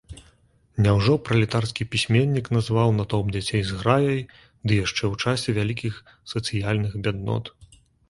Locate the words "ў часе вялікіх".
5.01-6.05